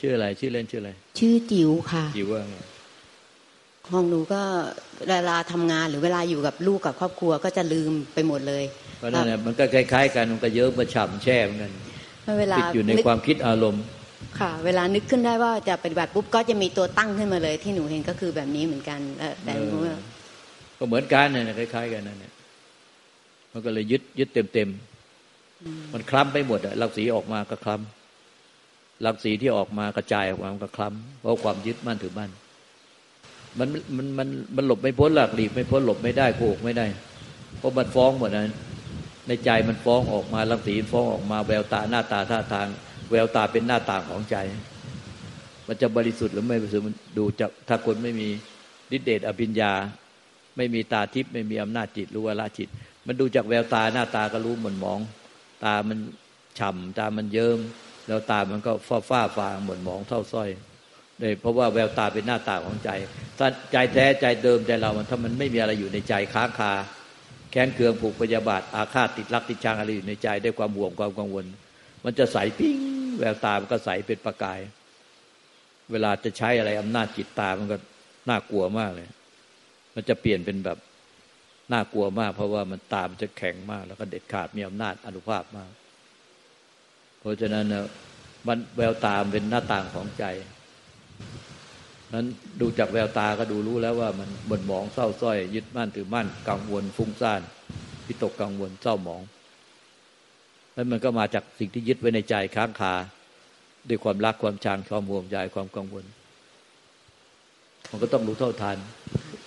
[0.00, 2.56] ชื่ออะไร ชื่อเล่นชื่ออะไร ชื่อจิ๋วค่ะจิ๋วว่าไง
[3.86, 4.40] ของหนูก็
[5.08, 8.64] เวลาทำงานหรือเวลาอยู่กับลูกกับครอบครัวก็จะลืมไปหมดเลย
[8.98, 11.72] เพราะนั่นแหละมันก็คล้ายๆกันมันก็เยอะมาฉ่ำแช่เหมือนกัน
[12.40, 13.84] เวลาติดอยู่ในความคิดอารมณ์
[14.40, 19.96] ค่ะ เวลานึกขึ้นได้ว่าจะปฏิบัติปุ๊บก็จะมีตัวตั้งขึ้นมาเลย ที่หนูเห็นก็คือแบบนี้เหมือนกันเออแต่หนูว่า
[20.78, 22.32] ก็เหมือนกันนะคล้าย ๆ กันนั่นแหละ
[23.52, 27.99] มันก็เลยยึดยึดเต็มๆมันคล้ำไปหมดอะรังสีออกมาก็คล้ำ
[29.04, 32.30] รังสีที่ออกมากระจายออกมามันก็คล้ำเพราะความยึดมั่นถือมั่น
[33.58, 36.86] มันมันมันมันหลบไม่พ้นหลักหลีกไม่พ้นหลบไม่ได้โกหกไม่ได้
[37.58, 38.44] เพราะมันฟ้องหมดนะ
[39.26, 42.66] ในใจมันฟ้องออกมารังสีฟ้องออกมาแววตาหน้าตาท่าทาง
[43.10, 44.36] แววตาเป็นหน้าต่างของใจ
[45.66, 48.28] มันจะบริสุทธิ์หรือไม่บริสุทธิ์มันดูจากถ้าคนไม่มี
[48.96, 49.72] ฤทธิเดชอภิญญา
[50.56, 52.68] ไม่มีตาทิพย์ไม่มีอำนาจจิตรู้ว่าละจิต
[53.06, 55.00] มันดูจากแววตาหน้าตาก็รู้หม่นมอง
[55.64, 55.98] ตามัน
[56.58, 57.58] ฉ่ำตามันเยิ้ม
[58.10, 60.48] แล้วตามันก็ฟ้าฟ้าฟางหม่นหมองเท่าสร้อย
[61.20, 62.90] เลยเพราะว่าแววตาเป็นหน้าตาของใจ
[63.38, 66.72] ถ้าใจแท้ใจเดิมใจเรามันถ้ามันไม่มีอะไรอยู่ในใจค้างคา
[67.50, 71.44] แค้นเคืองผูกพยาบาทอาฆาตติดรักติดชังอะไรอยู่ในใจด้วยความห่วงความกังวล
[72.04, 72.76] มันจะใสปิ้ง
[73.18, 74.60] แววตามันก็ใสเป็นประกาย
[75.90, 77.76] เวลาจะใช้อะไรอำนาจจิตตามันก็
[78.28, 79.08] น่ากลัวมากเลย
[79.94, 80.78] มันจะเปลี่ยนเป็นแบบ
[81.72, 85.70] น่ากลัวมาก เพราะว่ามันตามันจะแข็งมาก แล้วก็เด็ดขาดมีอำนาจอนุภาพมาก
[87.20, 87.66] เพราะฉะนั้น
[88.48, 90.24] มันแววตามเป็นหน้าต่างของใจ
[92.14, 92.26] นั้น
[92.60, 97.40] ดูจากแววตาก็ดูรู้แล้วว่ามันบ่นหมองเศร้าส้อย ยึดมั่นถือมั่นกังวลฟุ้งซ่าน
[98.06, 99.22] พิตกกังวลเศร้าหมอง
[100.74, 102.94] แล้วมันก็มาจากสิ่งที่ยึดไว้ในใจค้างคา
[103.88, 106.04] ด้วยความรักความชังความห่วงใยความกังวล
[107.90, 108.78] มันก็ต้องรู้เท่าทัน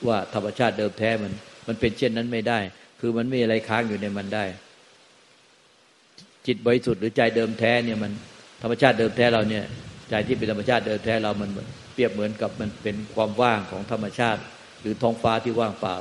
[0.08, 1.34] ว่าธรรมชาติเดิมแท้มัน
[1.68, 2.60] มันเป็นเช่นนั้นไม่ได้
[3.00, 4.46] คือมันไม่มีอะไรค้างอยู่ในมันได้
[6.48, 8.12] จิตบริสุทธิ์หรือใจเดิมแท้เนี่ยมัน
[8.62, 9.64] ธรรมชาติเดิมแท้เราเนี่ย
[10.10, 11.50] ใจที่เป็นธรรมชาติเดิมแท้เรามัน
[11.94, 14.42] เปรียบเหมือนกับมันเป็นความว่างของธรรมชาติ
[14.82, 15.98] หรือท้องฟ้าที่ว่างเปล่า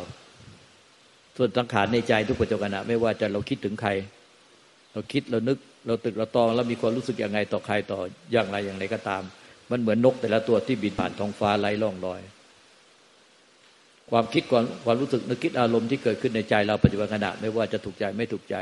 [1.36, 3.90] ส่วนสังขารในใจทุกปัจจุบันไม่ว่าจะเราคิดถึงใคร
[4.92, 8.00] เราคิดเรานึกเราตึกเราตองแล้วมีความรู้สึกอยังไงต่อใครต่อ
[8.32, 9.22] อย่างไรอย่างไรก็ตาม
[9.70, 12.20] มันเหมือนนกแต่ละตัวที่บินผ่านท้องฟ้าไร้ร่องรอย
[14.10, 18.56] ความคิดความความรู้สึกนึกคิดอารมณ์ที่เกิดขึ้นในใจเราปัจจุบันขณะไม่ว่าจะถูกใจไม่ถูกใจ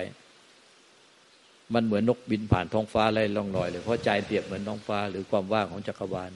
[1.75, 6.31] มันเหมือนนกบินผ่านท้องฟ้าไร้ร่องรอยเลย เพราะใจเปรียบเหมือนท้องฟ้า หรือความว่างของจักรวาล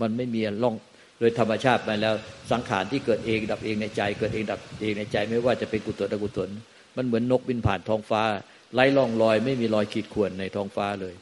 [0.00, 0.74] มันไม่มีร่อง
[1.18, 2.14] โดยธรรมชาติไปแล้ว
[2.50, 6.50] สังขารที่เกิดเองดับเองในใจ เกิดเองดับเองในใจ ไม่ว่าจะเป็นกุศลอกุศล
[6.96, 8.22] มันเหมือนนกบินผ่านท้องฟ้า
[8.74, 11.14] ไร้ร่องรอย ไม่มีรอยขีดข่วนในท้องฟ้าเลย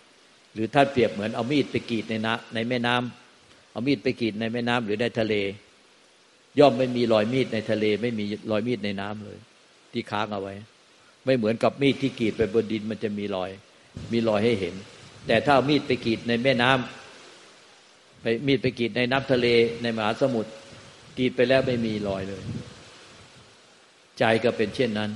[0.55, 5.35] หรือท่านเปรียบเหมือนเอามีดไปกรีดในน้ำในแม่น้ำเอามีดไปกรีดในแม่น้ำหรือในทะเล
[6.59, 9.39] ย่อมไม่มีรอยมีดในทะเล ไม่มีรอยมีดในน้ำเลย
[9.93, 10.55] ที่ค้างเอาไว้
[11.27, 13.51] ไม่เหมือนกับมีดที่กรีดไปบนดินมันจะมีรอย
[14.13, 14.75] มีรอยให้เห็น
[15.27, 19.47] แต่ถ้ามีดไปกรีดในแม่น้ำไปมีดไปกรีดในน้ำทะเล
[19.83, 20.51] ในมหาสมุทร
[21.19, 22.43] กรีดไปแล้วไม่มีรอยเลย
[24.19, 25.11] ใจก็เป็นเช่นนั้น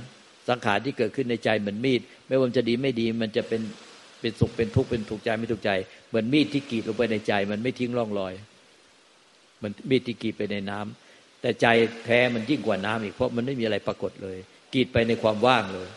[0.49, 3.61] สังขารที่เกิดขึ้นในใจเหมือนมีด ไม่ว่ามันจะดีไม่ดีมันจะเป็น
[4.21, 5.71] เป็นสุขเป็นทุกข์เป็นถูกใจไม่ถูกใจ
[6.09, 8.33] เหมือนมีดที่กรีดลงไปในใจ มันไม่ทิ้งร่องรอย
[9.57, 11.67] เหมือนมีดที่กรีดไปในน้ำแต่ใจ
[12.05, 14.37] แท้มันยิ่งกว่าน้ำอีกเพราะมันไม่มีอะไรปรากฏเลย
[14.73, 15.87] กรีดไปในความว่างเลย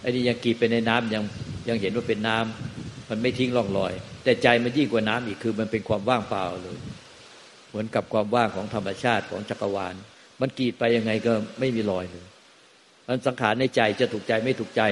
[0.00, 1.22] ไอ้นี่ยังกีดไปในน้ำยัง
[1.68, 3.92] ยังเห็นว่าเป็นน้ำมันไม่ทิ้งร่องรอย
[4.24, 6.78] แต่ใจมันยิ่งกว่าน้ำอีกคือมันเป็นความว่างเปล่าเลย
[7.68, 9.94] เหมือนกับความว่างของธรรมชาติของจักรวาล
[10.40, 12.26] มันกีดไปยังไงก็ไม่มีรอยเลย
[13.08, 14.82] มันสังขารในใจจะถูกใจไม่ถูกใจ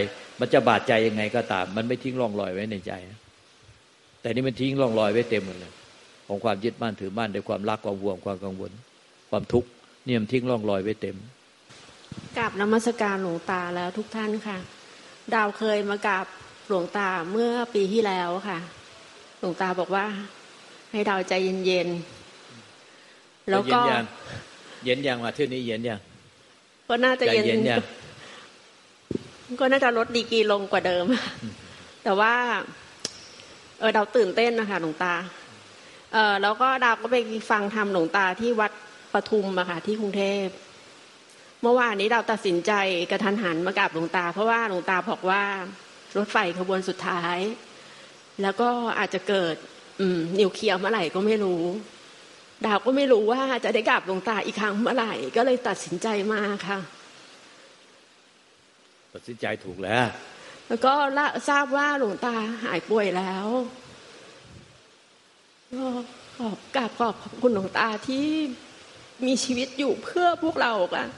[0.41, 2.93] มันจะบาดใจยังไงก็ตาม มันไม่ทิ้งร่องรอยไว้ในใจ
[4.21, 5.72] แต่นี่มันทิ้งร่องรอยไว้เต็มหมดเลย
[6.26, 8.72] ของความยึดมั่นถือมั่นด้วยความรักความห่วงความกังวล
[9.31, 9.69] ความทุกข์
[10.05, 11.16] เนี่ยมันทิ้งร่องรอยไว้เต็ม
[12.37, 14.59] กราบนมัสการหลวงตาแล้วทุกท่านค่ะ
[15.33, 16.27] ดาวเคยมากราบ
[16.69, 18.59] หลวงตาเมื่อปีที่แล้วค่ะ
[19.38, 20.05] หลวงตาบอกว่า
[20.93, 21.32] ให้ดาวใจ
[21.67, 23.81] เย็นๆแล้วก็
[24.85, 26.00] เย็นยังมาที่นี้เย็นยัง
[26.88, 27.61] ก็น่าจะเย็น
[29.61, 31.05] ก็น่าจะลดดีกีลงกว่าเดิม
[32.05, 32.32] แต่ว่า
[33.79, 35.15] เออดาวตื่นเต้นนะคะหลวงตา
[36.12, 37.17] เออแล้วก็ดาวก็ไป
[37.50, 38.73] ฟังธรรมหลวงตาที่วัด
[39.12, 40.47] ปทุมอะค่ะ ที่กรุงเทพ
[41.64, 42.72] เมื่อวานนี้ดาวตัดสินใจ
[43.11, 45.43] กระทันหันมากราบหลวงตา เพราะว่าหลวงตาบอกว่า
[46.16, 47.38] รถไฟขบวนสุดท้าย
[48.43, 48.69] แล้วก็
[48.99, 49.55] อาจจะเกิด
[50.00, 51.62] อืมนิวเคลียร์เมื่อไหร่ก็ไม่รู้
[52.66, 56.78] ดาวก็ไม่รู้ว่าจะได้กราบหลวงตาอีกครั้งเมื่อไหร่ ก็เลยตัดสินใจมาค่ะ
[59.14, 60.06] ตัดสินใจถูกแล้ว
[60.69, 60.94] แล้วก็
[61.49, 62.34] ทราบว่าหลวงตา
[62.64, 63.46] หายป่วยแล้ว
[65.72, 65.84] ก็
[66.37, 68.26] ขอบกราบขอบคุณหลวงตาที่
[69.26, 71.08] มีชีวิตอยู่เพื่อพวกเรากัน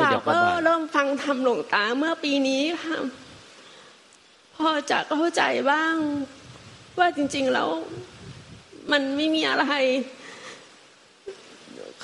[0.00, 2.98] ดาวก็เริ่มฟังธรรมหลวงตาเมื่อปีนี้ค่ะ
[4.56, 5.96] พอจะเข้าใจบ้าง
[6.98, 7.70] ว่าจริง ๆ แล้ว
[8.92, 9.66] มันไม่มีอะไร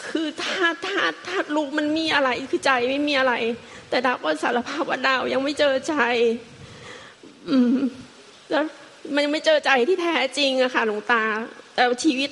[0.07, 3.35] คือถ้าถ้าถ้าลูกมันมีอะไร คือใจไม่มีอะไร
[3.91, 5.95] แต่ดาวก็สารภาพว่าดาวยังไม่เจอใจ
[7.49, 7.77] อืม
[8.51, 8.65] แล้ว
[9.15, 11.23] มันยังไม่เจอใจที่แท้จริงอะค่ะหลวงตา
[11.75, 12.31] แต่ชีวิต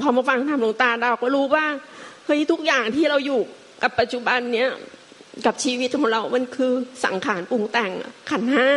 [0.00, 1.66] พอมาฟังธรรมหลวงตาดาวก็รู้ว่า
[2.24, 3.40] เฮ้ยทุกอย่างที่เราอยู่
[3.82, 4.70] กับปัจจุบันเนี้ย
[5.46, 6.72] กับชีวิตของเรา มันคือ
[7.04, 7.90] สังขารปรุงแต่ง
[8.30, 8.70] ขันห้า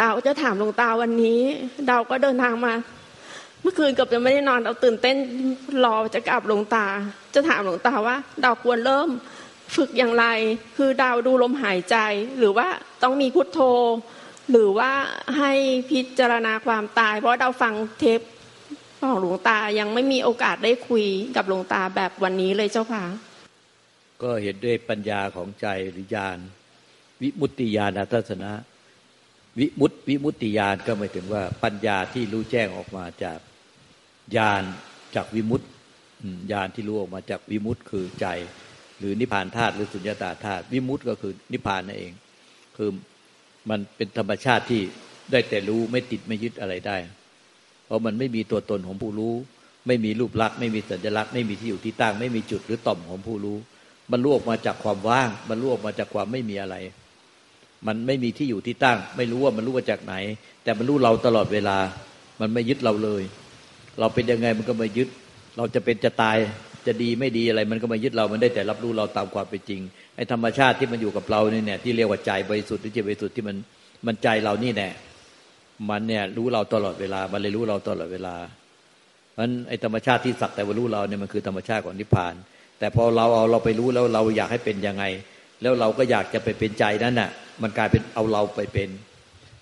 [0.00, 1.42] ดาวจะถามหลวงตาวันนี้
[1.90, 2.74] ดาวก็เดินทางมา
[3.62, 5.16] เมื่อคืนเกือบจะไม่ได้นอนเราตื่นเต้น
[5.84, 6.86] รอจะกลับหลวงตา
[7.34, 9.08] จะถามหลวงตาว่า ดาวควรเริ่ม
[9.76, 10.26] ฝึกอย่างไร
[10.76, 11.96] คือดาวดูลมหายใจ
[12.38, 12.68] หรือว่า
[13.02, 13.60] ต้องมีพุทโธ
[14.50, 14.90] หรือว่า
[15.38, 15.52] ให้
[15.90, 18.20] พิจารณาความตาย เพราะดาวฟังเทป
[19.10, 21.04] ของหลวงตายังไม่มีโอกาสได้คุย
[21.36, 23.04] กับหลวงตาแบบวันนี้เลยเจ้าค่ะ
[24.22, 26.38] ก็เห็นด้วยปัญญาของใจหรือญาณ
[27.22, 28.52] วิมุตติญาณทัศนะ
[29.58, 33.38] วิมุตติวิมุตติญาณก็หมายถึงว่า ปัญญาที่รู้แจ้งออกมาจาก
[34.36, 34.62] ญาณ
[35.14, 35.66] จากวิมุตติ
[36.52, 38.26] ญาณที่รู้ออกมาจากวิมุตติคือใจ
[38.98, 42.12] หรือนิพพานธาตุหรือสุญญตาธาตุวิมุตติก็คือนิพพานนั่นเอง
[42.76, 42.90] คือ
[43.70, 44.82] มันเป็นธรรมชาติที่
[45.32, 46.96] ได้แต่รู้ไม่ติดไม่ยึดอะไรได้
[47.86, 49.34] เพราะมันไม่มีตัวตนของผู้รู้
[49.86, 53.56] ไม่มีรูปลักษณ์ไม่มีสัญลักษณ์ไม่มีที่อยู่ที่ตั้ง ไม่มีจุดหรือต่อมของผู้รู้
[54.10, 56.76] มันลวกมาจากความว่าง มันลวกมาจากความไม่มีอะไร
[57.86, 60.14] มันไม่มีที่อยู่ที่ตั้ง ไม่รู้ว่ามันรู้มาจากไหน
[60.64, 61.78] แต่มันรู้เราตลอดเวลา
[62.40, 63.22] มันไม่ยึดเราเลย
[64.00, 65.08] เราเป็นยังไงมันก็ไม่ยึด
[65.56, 66.36] เราจะเป็นจะตาย
[66.86, 69.80] จะดีไม่ดีอะไรมันก็ไม่ยึดเรา มันได้แต่รับรู้เราตามความเป็นจริง
[70.16, 73.56] ไอ้ธรรมชาติที่มันอยู่กับเราเนี่ยที่เรียกว่าใจบริสุทธิ์หรือจิตบริสุทธิ์ที่มัน
[74.06, 74.88] มันใจเรานี่แน่
[75.90, 78.36] มันเนี่ยรู้เราตลอดเวลา มันเลยรู้เราตลอดเวลา
[79.32, 82.34] เพราะฉะนั้นไอ้ธรรมชาติที่สักแต่ว่ารู้เราเนี่ยมันคือธรรมชาติของนิพพาน
[82.78, 85.04] แต่พอเราเอาเราไปรู้แล้วเราอยากให้เป็นยังไง
[85.62, 87.30] แล้วเราก็อยากจะไปเป็นใจนั้นน่ะ
[87.62, 88.88] มันกลายเป็นเอาเราไปเป็น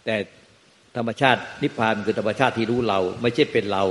[0.05, 0.14] แต่
[0.96, 3.84] ธรรมชาตินิพพานคือธรรมชาติที่รู้เรา ไม่ใช่เป็นเรา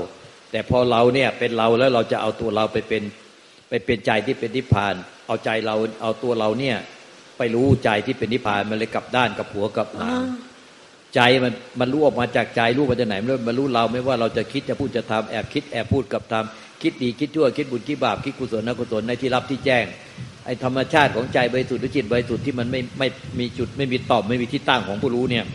[0.52, 3.04] แต่พอเราเนี่ยเป็นเราแล้วเราจะเอาตัวเราไปเป็น
[3.70, 4.96] ไปเป็นใจที่เป็นนิพพาน
[5.28, 6.78] เอาใจเราเอาตัวเราเนี่ย
[7.38, 10.26] ไปรู้ใจที่เป็นนิพพานมันเลยกลับด้านกับหัวกับหาง
[11.16, 13.16] ใจมันมันรู้ออกมาจากใจรู้มาจากไหน
[13.48, 19.86] มันรู้เราไม่ว่าเราจะคิดจะพูดจะทำแอบคิดแอบพูดกับทำคิดดีคิดชั่วคิดบุญคิดบาปคิดกุศลนกุศลในที่รับที่แจ้ง
[20.46, 23.08] ไอ้ธรรมชาติของใจบริสุทธิ์หรือจิตบริสุทธิ์ที่มันไม่ไม่
[23.40, 25.46] มีจุดไม่มีตอบไม่มีที่ตั้งของผู้รู้เนี่ย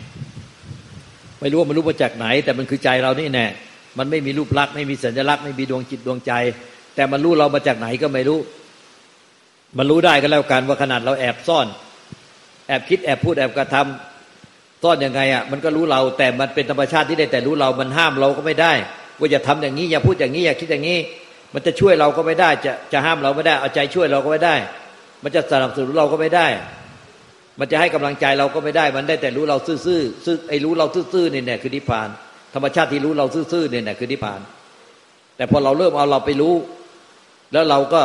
[1.41, 3.47] ไม่รู้ว่ามันรู้มาจากไหน แต่มันคือใจเรานี่แน่
[3.99, 6.33] มันไม่มีรูปลักษณ์ไม่มีสัญลักษณ์ไม่มีดวงจิตดวงใจ
[6.95, 8.39] แต่มันรู้เรามาจากไหนก็ไม่รู้
[9.79, 11.67] มันรู้ได้ก็แล้วกันว่าขนาดเราแอบซ่อน
[12.69, 14.18] แอบคิดแอบพูดแอบกระทำ
[14.83, 18.73] ซ่อนยังไงอะมันก็รู้เราแต่มันเป็นธรรมชาติที่ได้แต่รู้เรามันห้ามเราก็ไม่ได้
[19.19, 20.99] ว่าอย่าทำอย่างนี้อย่าพูดอย่างนี้อย่าคิดอย่างนี้
[21.55, 24.55] มันจะช่วยเราก็ไม่ได้ จะจะห้ามเราไม่ได้ เอาใจช่วยเราก็ไม่ได้
[25.23, 26.47] มันจะสนับสนุนเราก็ไม่ได้
[27.59, 32.09] มันจะให้กำลังใจเราก็ไม่ได้ มันได้แต่รู้เราซื่อๆซื่อไอ้รู้เราซื่อๆเนี่ยเนี่ยคือนิพพาน
[32.55, 34.41] ธรรมชาติที่รู้เราซื่อๆเนี่ยเนี่ยคือนิพพาน
[35.37, 36.55] แต่พอเราเริ่มเอาเราไปรู้
[37.53, 38.03] แล้วเราก็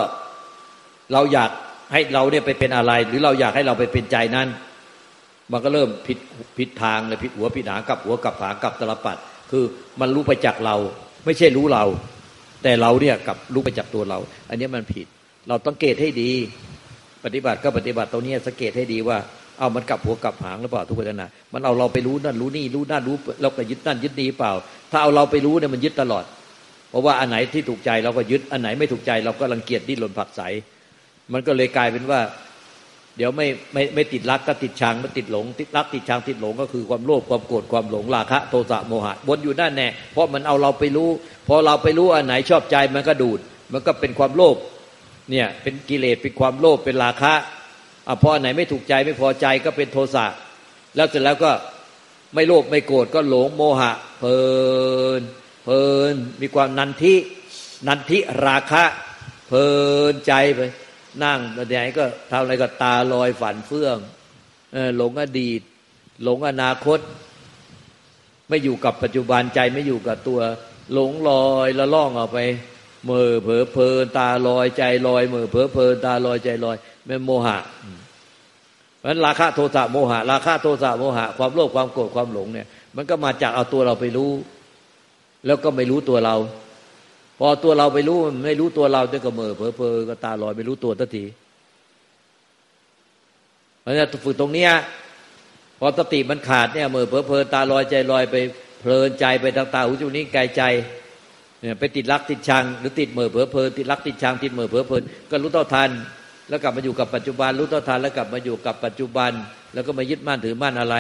[1.13, 1.49] เราอยาก
[1.93, 4.47] ให้เราเนี่ยไปเป็นอะไร หรือเราอยากให้เราไปเป็นใจนั้น
[5.51, 6.17] มันก็เริ่มผิด
[6.57, 9.17] ผิดทางเลยผิดหัวผิดหางกับหัวกับหางกับตลปัด
[9.51, 9.63] คือ
[10.01, 10.75] มันรู้ไปจากเรา
[11.25, 11.83] ไม่ใช่รู้เรา
[12.63, 14.19] แต่เราเนี่ยกับรู้ไปจากตัวเรา
[14.49, 15.07] อันนี้มันผิด
[15.47, 16.31] เราต้องเกตให้ดี
[17.25, 19.17] ปฏิบัติก็ปฏิบัติตรงนี้สังเกตให้ดีว่า
[19.59, 24.51] เอามันกลับหัวกลับหางหรือเปล่าทุกคนนะมันเอาเราไปรู้นั่นรู้นี่รู้นั่นรู้เราก็ยึดนั่นยึดนี้เปล่า
[24.91, 26.23] ถ้าเอาเราไปรู้เนี่ยมันยึดตลอด
[26.89, 30.41] เพราะว่าอันไหนที่ถูกใจเราก็ยึดอันไหนไม่ถูกใจเราก็รังเกียจดิ้นรนผักใส
[31.33, 32.19] มันก็เลยกลายเป็นว่า
[33.17, 41.09] เดี๋ยวไม่ไม่ไม่ติดรักก็ติดชังไม่ติดหลง ติดรักติดชังติดหลงก็คือความโลภความโกรธความหลงราคะ โทสะโมหะวนอยู่นั่นแน่เพราะมันเอาเราไปรู้
[41.47, 43.39] พอเราไปรู้อันไหนชอบใจมันก็ดูด
[43.73, 44.57] มันก็เป็นความโลภ
[45.31, 47.33] เนี่ยเป็นกิเลสเป็นความโลภเป็นราคะ
[48.07, 50.25] อะพออันไหนไม่ถูกใจไม่พอใจก็เป็นโทสะ
[50.95, 51.51] แล้วเสร็จแล้วก็
[52.33, 54.39] ไม่โลภไม่โกรธก็หลงโมหะ เพลิ
[55.19, 55.21] น
[55.65, 57.15] เพลินมีความนันทิ
[57.87, 58.83] นันทิราคะ
[59.47, 59.67] เพลิ
[60.11, 60.59] นใจไป
[61.23, 63.97] นั่งแต่ไหนก็ทำอะไรก็ตาลอยฝันเฟื่อง
[64.97, 65.61] หลงอดีต
[66.23, 66.99] หลงอนาคต
[68.49, 70.39] ไม่อยู่กับปัจจุบันใจไม่อยู่กับตัว
[70.93, 72.39] หลงลอยละล่องออกไป
[73.05, 77.57] เมื่อเผลอเพลินตาลอยใจลอยเมื่อเผลอเพลินตาลอยใจลอยเป็นโมหะ
[78.99, 84.31] เพราะนั้นราคะโทสะโมหะ ราคะโทสะโมหะ ความโลภความโกรธความหลงเนี่ย มันก็มาจากเอาตัวเราไปรู้
[85.45, 86.35] แล้วก็ไม่รู้ตัวเรา
[87.47, 91.25] อตัวเราไปรู้ไม่รู้ตัวเราจะก็เมื่อเพอเพอก็ตาลอยไม่รู้ตัวทันที
[93.81, 94.71] เพราะฉะนั้นฝึกตรงเนี้ย
[95.79, 98.35] พอสติมันขาดเนี่ยเมอเพอเพอตาลอยใจลอยไป
[98.81, 100.61] เพลินใจไปทางตาหูจมูกนิ้วกายใจ
[101.61, 105.89] เนี่ยไปติดรักติดชัง หรือติดเมอเพอเพอติดรักติดชังติดเมอเพอเพลินก็รู้เท่าทัน
[106.49, 109.31] แล้วกลับมาอยู่กับปัจจุบัน รู้เท่าทันแล้วกลับมาอยู่กับปัจจุบัน
[109.73, 110.95] แล้วก็มายึดมั่นถือมั่นอะไร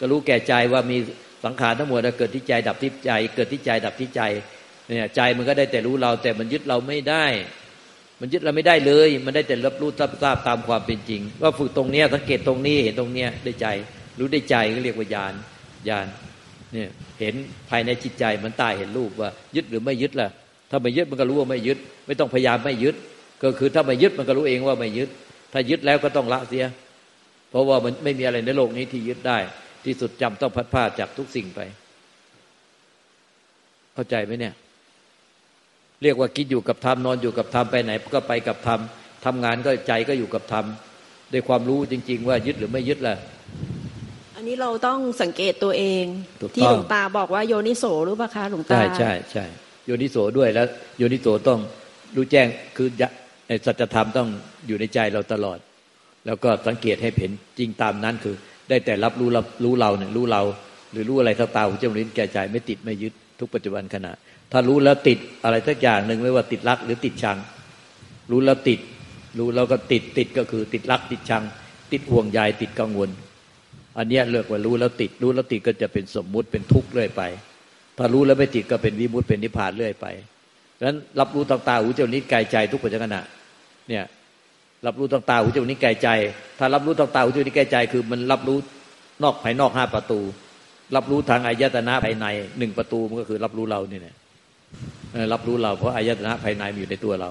[0.00, 0.96] ก็รู้แก่ใจว่ามี
[1.44, 4.22] สังขารทั้งหมดเกิดที่ใจดับที่ใจ เกิดที่ใจดับที่ใจ
[4.88, 7.26] เนี่ยใจมันก็ได้แต่รู้เรา แต่มันยึดเราไม่ได้
[8.20, 9.90] มันยึดเราไม่ได้เลย มันได้แต่รับรู้
[10.22, 13.66] ทราบตามความเป็นจริง ว่าฝึกตรงเนี้ยสังเกตตรงนี้เห็นตรงเนี้ยได้ใจ
[14.18, 15.34] รู้ได้ใจก็เรียกว่าญาณ
[15.88, 16.06] ญาณ
[16.72, 16.88] เนี่ย
[17.20, 17.34] เห็น
[17.70, 20.28] ภายในจิตใจมันตายเห็นรูปว่า ยึดหรือไม่ยึดล่ะ
[20.70, 22.96] ถ้าไม่ยึดมันก็รู้ว่าไม่ยึด ไม่ต้องพยายามไม่ยึด
[23.42, 25.08] ก็คือถ้าไม่ยึดมันก็รู้เองว่าไม่ยึด
[25.52, 26.64] ถ้ายึดแล้วก็ต้องละเสีย
[27.50, 29.38] เพราะว่ามันไม่มีอะไรในโลกนี้ที่ยึดได้
[29.84, 31.60] ที่สุดจำต้องพัดผ้าจากทุกสิ่งไป
[33.94, 34.54] เข้าใจไหมเนี่ย
[36.04, 38.80] เรียกว่ากินอยู่กับธรรมนอนอยู่กับธรรมไปไหน ก็ไปกับธรรม
[39.24, 40.64] ทำงานก็ใจก็อยู่กับธรรม
[41.32, 43.14] ด้วยความรู้จริง ๆ ว่ายึดหรือไม่ยึดล่ะ
[44.36, 46.04] อันนี้เราต้องสังเกตตัวเอง
[46.40, 49.44] ถูกต้องที่หลวงตาบอกว่าโยนิโสหรือเปล่าคะหลวงตาใช่ใช่ใช่
[49.86, 50.66] โยนิโสด้วยแล้ว
[50.98, 51.58] โยนิโสต้อง
[52.16, 52.46] รู้แจ้ง
[52.76, 52.88] คือ
[53.66, 54.28] สัจธรรมต้อง
[54.66, 55.58] อยู่ในใจเราตลอด
[56.26, 58.34] แล้วก็สังเกตให้เห็นจริงตามนั้นคือ
[58.68, 60.42] ได้แต่รับรู้รับรู้เราเนี่ยรู้เรา
[60.92, 64.12] หรือรู้อะไรทั้งตาหูจมูกลิ้นแก่ใจไม่ติดไม่ยึดทุกปัจจุบันขณะ
[64.56, 67.38] ถ้ารู้แล้วติดอะไรสักอย่างหนึ่งไม่ว่าติดรักหรือติดชัง
[68.30, 68.80] รู้แล้วติด
[69.38, 71.42] รู้แล้วก็ติดติดก็คือ ติดรักติดชัง
[71.92, 73.10] ติดห่วงใยติดกังวล
[73.98, 77.22] อันนี้เลือกว่ารู้แล้วติด รู้แล้วติดก็จะเป็นสมมุติเป็นทุกข์เรื่อยไป
[77.98, 80.06] ถ้ารู้แล้วไม่ติดก็เป็นวิมุติเป็นนิพพานเรื่อยไป
[80.78, 83.22] ดังนั้นรับรู้ต่างตาหูจมูกลิ้นกายใจทุกปัจจุบันขณะ
[83.88, 84.04] เนี่ย
[84.86, 86.08] รับรู้ต่างตาหูจมูกลิ้นกายใจ
[86.58, 88.58] ถ้ารับรู้ต่างตาหูจมูกลิ้นกายใจ คือมันรับรู้
[89.22, 90.20] นอกภายนอกห้าประตู
[90.96, 92.26] รับรู้ทางอายตนะภายใน
[92.58, 94.02] หนึ่งประตูมันก็คือรับรู้เราเนี่ย
[95.32, 97.30] รับรู้เราเพราะอายตนะภายในมีอยู่ในตัวเรา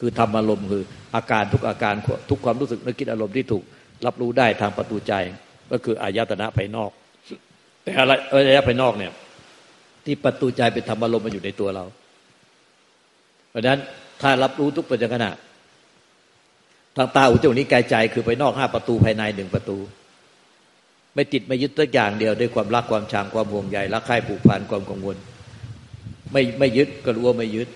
[0.00, 0.82] คือธรรมอารมณ์คือ
[1.14, 1.94] อาการทุกอาการ
[2.30, 3.64] ทุกความรู้สึกนึกคิดอารมณ์ที่ถูก
[4.06, 5.12] รับรู้ได้ทางประตูใจ
[5.70, 6.90] ก็คืออายตนะภายนอก
[7.82, 9.12] แต่อะไรอายตนะภายนอกเนี่ย
[10.04, 11.84] ที่ประตูใจเป็นธรรมอารมณ์มาอยู่ในตัวเรา
[13.50, 13.80] เพราะนั้น
[14.22, 15.26] ถ้ารับรู้ทุกปัจจุบัน
[16.96, 19.78] ทางตาหูจมูกนิ้กายใจ คือภายนอกห้าประตูภายในหนึ่งประตู
[21.14, 25.16] ไม่ติดไม่ยึดตัวอย่างเดียวด้วยความรักความชังความห่วงใยรักใคร่ผูกพันความกังวล
[26.34, 27.68] ไม่ไม่ยึดก็รู้ว่าไม่ยึด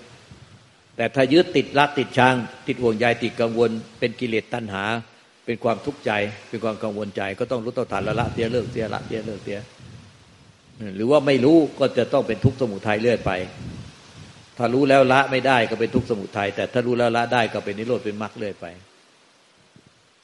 [0.97, 2.35] แต่ถ้ายึดติดรักติดชัง
[2.67, 4.83] ติดห่วงใยติดกังวล เป็นกิเลสตัณหา
[5.45, 6.11] เป็นความทุกข์ใจ
[6.49, 9.59] เป็นความกังวลใจ ก็ต้องรู้ต่อฐานละละเสียเลิกเสียละเสียเลิกเสีย
[10.95, 13.31] หรือว่าไม่รู้ก็จะต้องเป็นทุกข์สมุทัยเรื่อยไป
[14.57, 18.65] ถ้ารู้แล้วละไม่ได้ก็เป็นทุกข์สมุทัยแต่ถ้ารู้แล้วละได้ก็เป็นนิโรธเป็นมรรคเรื่อยไป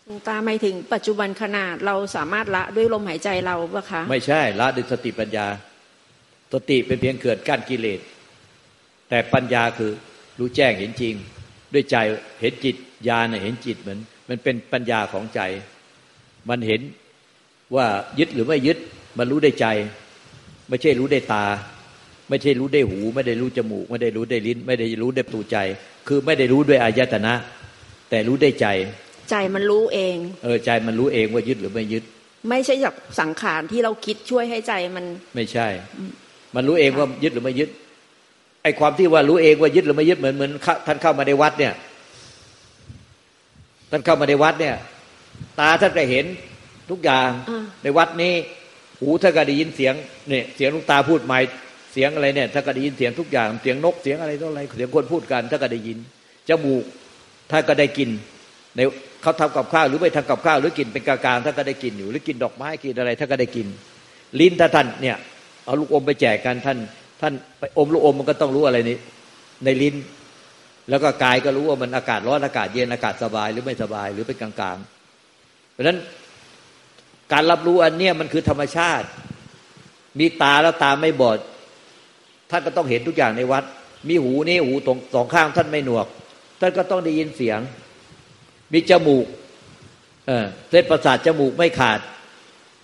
[0.06, 5.48] หลวงตาหมายถึงปัจจุบันขนาดเราสามารถละด้วยลมหายใจเราปะคะ ไม่ใช่ละด้วยสติปัญญา
[6.54, 8.00] สติเป็นเพียงเกิดกั้นกิเลส
[9.10, 9.92] แต่ปัญญาคือ
[10.40, 11.14] รู้แจ้งเห็นจริง
[11.74, 11.98] ด้วยใจ
[12.42, 12.76] เห็นจิต
[13.08, 15.42] ญาณเห็นจิตเหมือน มันเป็นปัญญาของใจ
[16.50, 16.82] มันเห็น
[17.76, 17.86] ว่า
[18.20, 18.78] ยึดหรือไม่ยึด
[19.18, 19.68] มันรู้ได้ใจ
[20.70, 21.46] ไม่ใช่รู้ได้ตา
[22.30, 25.58] ไม่ใช่รู้ได้หู ไม่ได้รู้จมูก ไม่ได้รู้ได้ลิ้น ไม่ได้รู้ได้ตูใจ
[26.08, 27.34] คือไม่ได้รู้ด้วยอายตนะ
[28.10, 28.68] แต่รู้ได้ใจ
[29.30, 32.04] ใจมันรู้เอง เออใจมันรู้เองว่ายึดหรือไม่ยึด
[32.50, 35.68] ไม่ใช่จากสังขารที่เราคิดช่วยให้ใจมัน ไม่ใช่
[36.56, 37.70] มันรู้เองว่ายึดหรือไม่ยึด
[38.66, 40.52] ไอ้ความที่ว่ารู้เองว่ายึดหรือไม่ยึดเหมือนเหมือน
[40.88, 41.74] ท่านเข้ามาในวัดเนี่ย
[43.92, 44.76] ท่านเข้ามาในวัดเนี่ย
[45.60, 46.26] ตาท่านก็เห็น
[46.90, 48.34] ทุกอย่างอ่าในวัดนี้
[49.00, 49.94] หูท่านก็ได้ยินเสียง
[50.30, 51.40] เนี่ยเสียงลูกตาพูดใหม่
[51.94, 55.98] เสียงอะไรเนี่ยท่านก็ได้ยินเสียงทุกอย่าง เสียงนกเสียงอะไรต่ออะไรเสียงคนพูดกันท่านก็ได้ยิน
[56.50, 56.84] จมูก
[57.52, 58.10] ท่านก็ได้กิน
[58.76, 58.80] ใน
[59.22, 63.68] เขาทำกับข้าวหรือไม่ทำกับข้าวหรือกินเป็นกลางๆท่านก็ได้กินอยู่หรือกินดอกไม้กินอะไรท่านก็ได้กิน
[64.40, 65.18] ลิ้นถ้าท่านเนี่ย
[65.66, 66.78] เอาลูกอมไปแจกกันท่าน
[67.22, 68.98] ท่านไปอมลูกอมมันก็ต้องรู้อะไรนี่
[69.66, 69.96] ในลิ้น
[70.90, 75.98] แล้วก็กายก็รู้ว่ามันอากาศร้อนอากาศเย็นอากาศสบายหรือไม่สบายหรือเป็นกลางๆ เพราะฉะนั้น
[77.34, 79.08] การรับรู้อันเนี้ยมันคือธรรมชาติ
[80.20, 81.38] มีตาแล้วตาไม่บอด
[82.52, 83.64] ท่านก็ต้องเห็นทุกอย่างในวัด
[84.08, 86.08] มีหูนี่หูตรงสองข้างท่านไม่หนวก
[86.60, 87.60] ท่านก็ต้องได้ยินเสียง
[88.74, 89.26] มีจมูก
[90.28, 92.00] เออเส้นประสาทจมูกไม่ขาด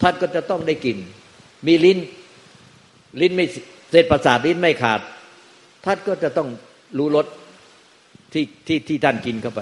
[0.01, 0.97] ท่านก็จะต้องได้กลิ่น
[1.67, 2.00] มีลิ้น
[3.21, 3.45] ลิ้นไม่
[3.91, 5.00] เส้นประสาทลิ้นไม่ขาด
[5.86, 6.48] ท่านก็จะต้อง
[6.98, 7.25] รู้รส
[8.33, 9.62] ที่ที่ที่ท่านกินเข้าไป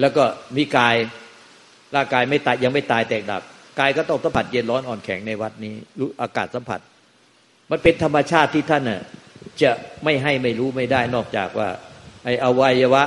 [0.00, 0.24] แล้วก็
[0.56, 0.94] มีกาย
[1.96, 3.42] ร่างกายไม่ตายยังไม่ตายแตกดับ
[3.80, 6.80] กายก็ต้องสัมผัสเย็นร้อนอ่อนแข็งในวัดนี้รู้อากาศสัมผัส
[7.70, 9.00] มันเป็นธรรมชาติที่ท่านน่ะ
[9.62, 9.70] จะ
[10.04, 11.68] ไม่ให้ไม่รู้ไม่ได้นอกจากว่า
[12.24, 13.02] ไอ้อวัยวะ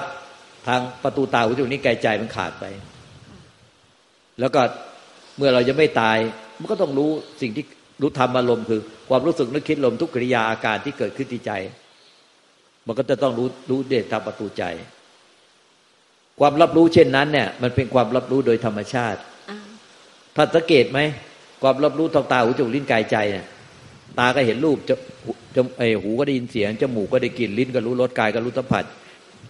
[0.67, 2.65] ทางประตูตาหูจมูกนิ้กายใจมันขาดไป
[4.39, 4.61] แล้วก็
[5.37, 6.17] เมื่อเราจะไม่ตาย
[6.59, 7.09] มันก็ต้องรู้
[7.41, 7.65] สิ่งที่
[8.01, 11.51] รู้ธรรมอารมณ์คือ ความรู้สึกนึกคิดลมทุกกิริยาอาการที่เกิดขึ้นที่ใจ
[12.87, 14.63] มันก็จะต้องรู้รู้เดชทางประตูใจ
[16.39, 19.57] ความรับรู้เช่นนั้นเนี่ย มันเป็นความรับรู้โดยธรรมชาติอ่า
[20.35, 20.99] ท่านสังเกตไหม
[21.63, 23.45] ความรับรู้ทางตาหูจมูกลิ้นกายใจเนี่ย
[24.19, 24.95] ตาก็เห็นรูปจะ
[25.55, 28.85] จะไอหูก็ได้ยินเสียงจมูกก็ได้กลิ่นลิ้นก็รู้รสกายก็รู้สัมผัส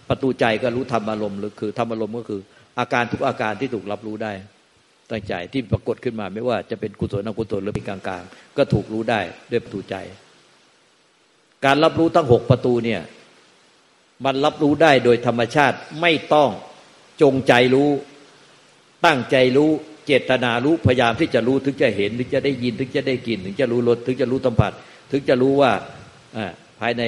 [0.08, 2.40] ประตูใจก็รู้ธรรมอารมณ์หรือคือธรรมอารมณ์ก็คือ
[2.78, 4.32] อาการทุกอาการที่ถูกรับรู้ได้
[5.10, 9.20] ตั้งใจที่ปรากฏขึ้นมาไม่ว่าจะเป็นกุศลอกุศลหรือเป็นกลางๆ ก็ถูกรู้ได้
[9.50, 9.96] ด้วยประตูใจ
[11.64, 13.00] การรับรู้ทั้งหกประตูเนี่ย
[14.24, 16.50] มันรับรู้ได้โดยธรรมชาติไม่ต้อง
[17.22, 17.90] จงใจรู้
[19.06, 19.70] ตั้งใจรู้
[20.06, 24.72] เจตนารู้พยายามที่จะรู้ถึงจะเห็นถึงจะได้ยินถึงจะได้กินถึงจะรู้รสถึงจะรู้สัมผัส
[25.12, 25.70] ถึงจะรู้ว่า
[26.80, 27.02] ภายใน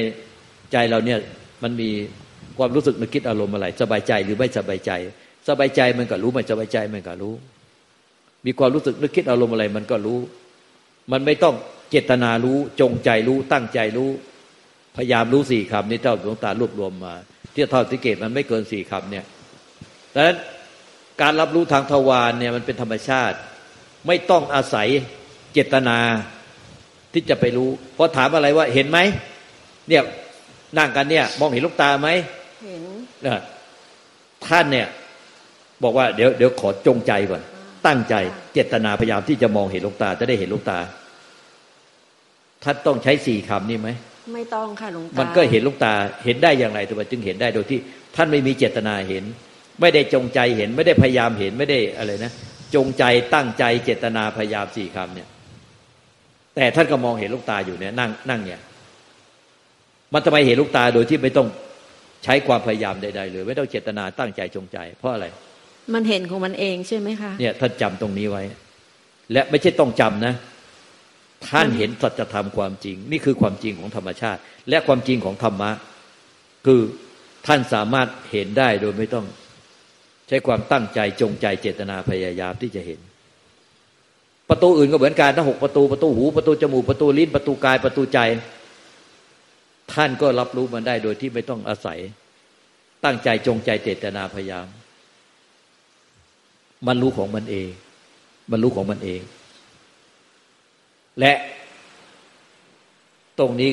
[0.73, 1.19] ใจเราเนี่ย
[1.63, 1.91] มันมี
[2.59, 4.91] ความรู้สึกนึกคิดอารมณ์อะไร สบายใจหรือไม่สบายใจ
[5.49, 7.35] สบายใจมันก็รู้ไม่สบายใจมันก็รู้
[8.47, 10.19] มีความรู้สึกนึกคิดอารมณ์อะไร มันก็รู้
[11.13, 11.55] มันไม่ต้อง
[11.91, 14.11] เจตนารู้จงใจรู้ตั้งใจรู้
[14.97, 17.15] พยายามรู้สี่คำนี้เท่าหลวงตารวบรวมมา
[17.55, 19.25] ที่เท่าสังเกตมันไม่เกินสี่คำเนี่ย
[20.15, 20.39] ดังนั้น
[21.21, 23.37] การรับรู้ทางทวารเนี่ยมันเป็นธรรมชาติ
[24.07, 24.89] ไม่ต้องอาศัย
[25.53, 25.99] เจตนา
[27.13, 28.99] ที่จะไปรู้พอถามอะไรว่าเห็นไหม
[29.89, 30.03] เนี่ย
[30.79, 32.09] นั่งกันเนี่ย มองเห็นลูกตาไหม
[32.65, 32.83] เห็น
[34.47, 34.89] ท่านเนี่ย
[35.83, 37.43] บอกว่าเดี๋ยวเดี๋ยวขอจงใจก่อน
[37.87, 38.15] ตั้งใจ
[38.53, 40.79] เจตนาพยายามที่จะมองเห็นลูกตาจะได้เห็นลูกตา
[42.65, 43.89] ท่านต้องใช้สี่คำนี่ไหม
[44.35, 45.93] ไม่ต้องค่ะหลวงตา มันก็เห็นลูกตา
[46.25, 47.79] เห็นได้อย่างไรตัวจึงเห็นได้โดยที่
[48.17, 49.25] ท่านไม่มีเจตนาเห็น
[49.81, 52.33] ไม่ได้จงใจเห็น ไม่ได้พยายามเห็นไม่ได้อะไรนะ
[52.75, 53.05] จงใจ
[53.35, 55.29] ตั้งใจเจตนาพยายามสี่คำเนี่ย
[56.55, 58.61] แต่ท่านก็มองเห็นลูกตาอยู่เนี่ยนั่งนั่งเนี่ย
[60.13, 61.49] มันทำไมเห็นลูกตาโดยที่ไม่ต้อง
[62.25, 65.27] ใช้ความพยายามใดๆเลยไม่ต้องเจตนาตั้งใจจงใจ เพราะอะไร
[65.95, 68.43] มันเห็นของมันเองใช่ไหมคะเนี่ยท่านจำตรงนี้ไว้
[69.33, 70.35] และไม่ใช่ต้องจำนะ
[71.49, 75.71] ท่านเห็นสัจธรรมความจริง นี่คือความจริงของธรรมชาติ และความจริงของธรรมะ
[76.67, 76.81] คือ
[77.47, 79.27] ท่านสามารถเห็นได้โดยไม่ต้อง
[80.29, 83.01] ใช้ความตั้งใจจงใจเจตนาพยายามที่จะเห็น
[84.49, 88.19] ประตูอื่นก็เหมือนกันทั้งหกประตูประตูหูประตูจมูกประตูลิ้นประตูกายประตูใจ
[89.95, 91.99] ท่านก็รับรู้มันได้โดยที่ไม่ต้องอาศัย
[93.05, 94.67] ตั้งใจจงใจเจตนาพยายาม
[96.87, 97.69] มันรู้ของมันเอง
[98.51, 99.21] มันรู้ของมันเอง
[101.21, 101.33] และ
[103.39, 103.71] ตรงนี้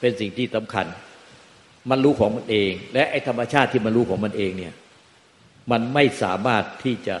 [0.00, 0.86] เป็นสิ่งที่สำคัญ
[1.90, 4.74] มันรู้ของมันเอง และไอ้ธรรมชาติที่มันรู้ของมันเองเนี่ย
[5.70, 7.16] มันไม่สามารถที่จะ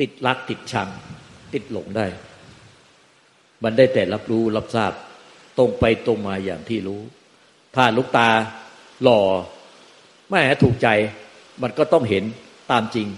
[0.00, 0.88] ติดรักติดชัง
[1.54, 2.06] ติดหลงได้
[3.64, 4.92] มันได้แต่รับรู้รับทราบ
[5.58, 7.00] ตรงไปตรงมาอย่างที่รู้
[7.76, 8.28] ถ้าลูกตา
[9.02, 9.20] หล่อ
[10.28, 10.88] ไม่ถูกใจ
[11.62, 12.24] มันก็ต้องเห็น
[12.70, 13.08] ตามจริง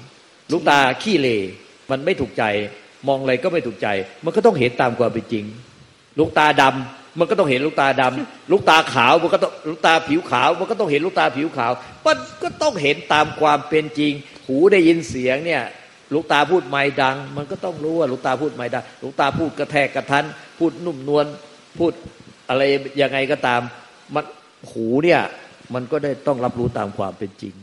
[0.52, 1.28] ลูกตาขี้เล
[1.90, 2.44] มันไม่ถูกใจ
[3.09, 3.88] มองอะไรก็ไม่ถูกใจ
[4.24, 5.44] มันก็ต้องเห็นตามความเป็นจริง
[6.18, 11.72] ลูกตาดำมันก็ต้องเห็นลูกตาดำลูกตาขาวมันก็ต้องลูกตาผิวขาว มันก็ต้องเห็นลูกตาผิวขาว
[12.07, 14.12] มันก็ต้องเห็นตามความเป็นจริง
[14.46, 15.62] หูได้ยินเสียงเนี่ย
[16.12, 20.24] ลูกตาพูดไม่ดัง มันก็ต้องรู้ว่าลูกตาพูดไม่ดังลูกตาพูดกระแทกกระทัน
[20.59, 21.26] พูดนุ่มนวล
[21.78, 21.92] พูด
[22.48, 22.62] อะไร
[23.00, 23.61] ยังไงก็ตาม
[24.14, 24.24] มัน
[24.70, 25.20] หูเนี่ย
[25.74, 27.54] มันก็ได้ต้องรับรู้ตามความเป็นจริง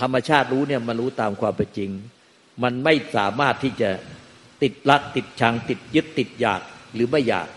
[0.00, 1.90] ธรรมชาติรู้เนี่ยมันรู้ตามความเป็นจริง
[2.62, 3.90] มันไม่สามารถที่จะ
[4.62, 6.60] ติดรักติดชัง ติดยึดติดอยาก
[6.94, 7.48] หรือไม่อยาก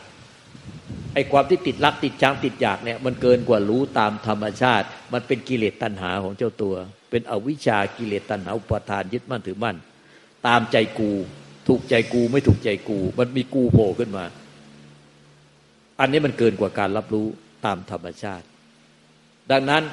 [1.13, 6.75] ไอ้ความที่ติดรักติดชังติดอยากเนี่ยมันเกินกว่ารู้ตามธรรมชาติ มันเป็นกิเลสตัณหาของเจ้าตัว
[7.09, 9.77] เป็นอวิชชากิเลสตัณหาอุปทานยึดมั่นถือมั่น
[10.47, 11.11] ตามใจกู
[11.67, 14.25] ถูกใจกูไม่ถูกใจกู มันมีกูโผล่ขึ้นมา
[15.99, 17.27] อันนี้มันเกินกว่าการรับรู้
[17.65, 18.45] ตามธรรมชาติ
[19.51, 19.83] ดังนั้น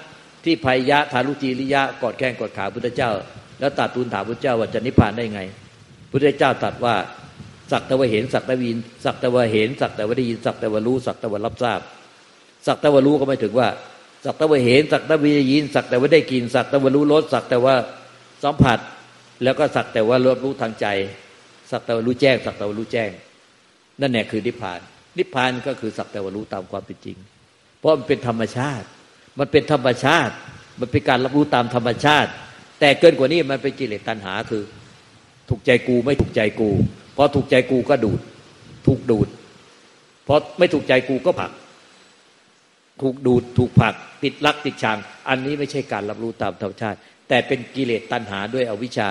[0.45, 3.11] ที่ภัยยะทารุจีริยะกอดแข้งกอดขาพุทธเจ้า
[3.61, 5.41] แล้วตัดทูลถามพุทธเจ้าว่าจะนิพพานได้ไง
[6.11, 6.95] พุทธเจ้าตรัสว่า
[7.71, 11.81] สักต่ว่าเห็นสักต่วินสักต่ว่าเห็นสักต่ว่าได้ยินสักต่ว่ารู้สักต่ว่ารับทราบ
[12.67, 13.69] สักต่ว่ารู้ก็ไม่ถึงว่า
[14.25, 17.75] สักต่ว่าเห็นสักต่ว่าได้ยินสักต่ว่าได้กินสักต่ว่ารู้รสสักต่ว่า
[18.45, 18.79] สัมผัส
[19.43, 20.87] แล้วก็สักแต่ว่ารับรู้ทางใจ
[21.71, 23.11] สักแต่ว่ารู้แจ้ง สักแต่ว่ารู้แจ้ง
[24.01, 24.81] นั่นแหละคือนิพพาน
[25.19, 27.17] นิพพานก็คือสักแต่ว่ารู้ตามความเป็นจริง
[27.79, 28.87] เพราะมันเป็นธรรมชาติ
[29.39, 30.35] มันเป็นธรรมชาติ
[30.81, 32.31] มันเป็นการรับรู้ตามธรรมชาติ
[32.81, 34.63] แต่เกินกว่านี้มันเป็นกิเลสตัณหาคือ
[35.49, 36.71] ถูกใจกูไม่ถูกใจกู
[37.17, 38.21] พอถูกใจกูก็ดูด
[38.87, 39.29] ถูกดูด
[40.27, 41.53] พอไม่ถูกใจกูก็ผัก
[43.03, 49.09] ถูกดูดถูกผัก ติดรักติดชัง อันนี้ไม่ใช่การรับรู้ตามธรรมชาติ แต่เป็นกิเลสตัณหาด้วยอวิชชา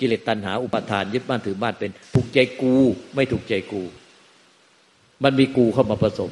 [0.00, 2.74] กิเลสตัณหาอุปทานยึดบ้านถือบ้านเป็นถูกใจกู
[3.14, 3.82] ไม่ถูกใจกู
[5.24, 6.30] มันมีกูเข้ามาผสม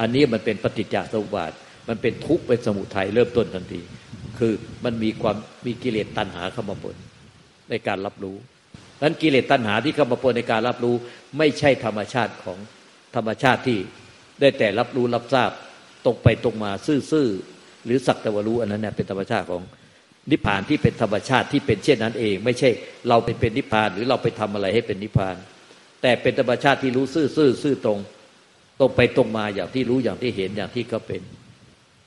[0.00, 1.52] อันนี้มันเป็นปฏิจจสมุปบาท
[1.88, 3.80] มันเป็นทุกข์เป็นสมุทัยเริ่มต้นทันที
[4.38, 4.52] คือ
[4.84, 6.96] มันมีความมีกิเลสตัณหาเข้ามาปน
[7.70, 8.36] ในการรับรู้
[9.02, 10.94] นั้นกิเลสตัณหาที่เข้ามาปนในการรับรู้
[11.38, 12.58] ไม่ใช่ธรรมชาติของ
[13.16, 13.78] ธรรมชาติที่
[14.40, 15.50] ได้แต่รับรู้รับทราบ
[16.04, 19.62] ตรงไปตรงมาซื่อๆหรือสักแต่ว่ารู้อันนั้นเนี่ยเป็นธรรมชาติของ
[20.30, 22.70] นิพพานที่เป็นธรรมชาติที่เป็นเช่นนั้นเอง ไม่ใช่
[23.08, 25.36] เราเป็นเป็นนิพพานหรือเราไปทำอะไรให้เป็นนิพพาน
[26.02, 27.98] แต่เป็นธรรมชาติที่รู้ซื่อซื่อซื่อตรง
[28.80, 31.22] ตรงไปตรงมาอย่างที่รู้อย่างที่เห็นอย่างที่เขาเป็น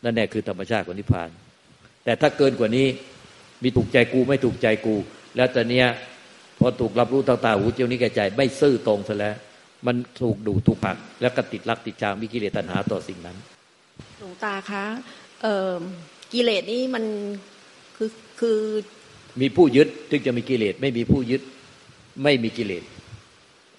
[0.05, 1.29] นั่นแหละคือธรรมชาติของนิพพาน
[2.03, 2.87] แต่ถ้าเกินกว่านี้
[3.63, 4.95] มีถูกใจกูไม่ถูกใจกู
[5.35, 5.87] แล้วตอนเนี้ย
[6.59, 9.35] พอถูกรับรู้ทางตาหูจมูกนิ้วกายใจ ไม่ซื่อตรงซะแล้ว
[9.87, 13.37] มันถูกดูถูกผัก แล้วก็ติดรักติดจางมีกิเลสตัณหาต่อสิ่งนั้น
[14.19, 14.85] หลวงตาคะ
[15.41, 15.79] เอ่อ
[16.33, 17.03] กิเลสนี่มัน
[17.97, 18.59] คือคือ
[19.41, 21.41] มีผู้ยึดถึงจะมีกิเลสไม่มีผู้ยึด
[22.23, 22.83] ไม่มีกิเลส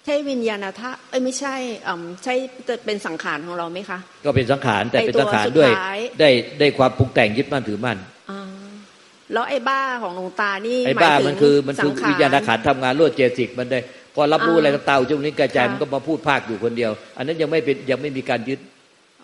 [0.09, 1.55] ใช่วิญญาณธาตุเอ้ยไม่ใช่
[1.87, 2.33] อ่าใช่
[2.67, 7.97] จะเป็นสังขารของเราไหมคะ ก็เป็นสังขารแต่ไอ้เป็นตัวสังขารสุดด้วยท้ายได้ได้ความปรุงแต่งยึดมั่นถือมั่น
[8.31, 8.41] อ่า
[9.33, 13.79] แล้วไอ้บ้าของหลวงตานี่ไอ้หมายบ้าถึงมันคือมันคือสังขรวิญญาณขันธ์ทำงานรวดเจสิกมันได้
[14.15, 18.59] พอรับรู้อ่าอะไรต่างๆจงนี้กระจายค่ะมันก็มาพูดภาคอยู่คนเดียว อันนั้นยังไม่เป็นยังไม่มีการยึด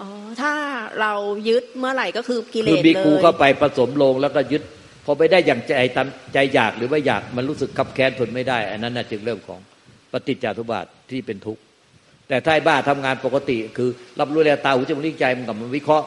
[0.02, 0.10] อ๋อ
[0.42, 0.54] ถ้า
[1.02, 1.14] เรา
[1.50, 4.62] ยึดเมื่อไหร่ก็คือกิเลคือสมีเลกูยเข้าไปผสมลงแล้วก็ยึด
[5.06, 9.60] พอไปได้อย่างใจตามใจอยากหรือว่าอยากมันรู้สึกขับแค้นทนไม่ได้ อันนั้นน่ะจึงเริ่มของ
[10.14, 11.62] ปฏิจจาทุบาทที่เป็นทุกข์
[12.28, 16.06] แต่ถ้าไอ้บ้าทำงานปกติ คือ รับรู้แล้วตาหูจมูกลิ้นใจมันกับมันวิเคราะห์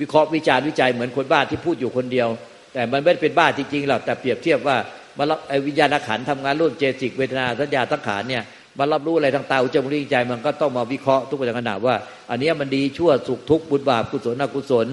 [0.00, 2.28] วิเคราะห์วิจารณ์วิจัยเหมือนคนบ้าที่พูดอยู่คนเดียว
[2.72, 4.76] แต่มันไม่ได้เป็นบ้าจริงๆหรอกแต่เปรียบเทียบว่า
[5.18, 8.42] มันรับไอ้วิญญาณขันธ์ทำงานร่วมเจสิกเวทนาสัญญาสังขารเนี่ย
[8.78, 11.94] มันรับรู้อะไรทางตาหูจมูกลิ้นใจ มันก็ต้องมาวิเคราะห์ทุกขณะว่า
[12.30, 14.86] อันนี้มันดีชั่วสุขทุกข์บุญบาปกุศลอกุศล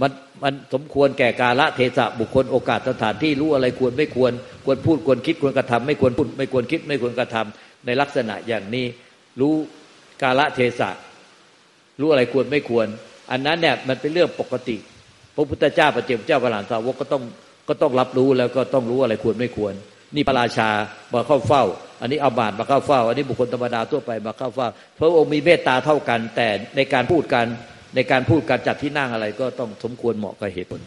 [0.00, 0.10] มัน
[0.42, 4.32] มันสมควรแก่กาละเทศะบุคคลโอกาสสถานที่รู้อะไรควรไม่ควร
[4.64, 8.86] ควรพูดควรคิดควรกระทำไม่ควรพูดไม่ควรคิดไม่ควรกระทำ ในลักษณะอย่างนี้
[9.40, 9.54] รู้
[10.22, 10.90] กาละเทศะ
[12.00, 12.86] รู้อะไรควรไม่ควร
[13.30, 14.76] อันนั้นเนี่ยมันเป็นเรื่องปกติ
[15.34, 17.22] พระพุทธเจ้าพระเจ้าเจ้าพระหลานสาวกก็ต้อง
[17.68, 19.74] ก็ต้องรับรู้แล้วก็ต้องรู้อะไรควรไม่ควร
[20.14, 20.68] นี่พระราชา
[21.12, 21.64] มาเข้าเฝ้า
[22.00, 24.68] อันนี้อาบาตมาเข้าเฝ้า อันนี้บุคคลธรรมดาทั่วไปมาเข้าเฝ้า
[24.98, 27.46] พระองค์มีเมตตาเท่ากัน แต่ในการพูดกัน
[27.94, 30.80] ในการพูดการจัดที่นั่งอะไรก็ต้องสมควรเหมาะกับเหตุผล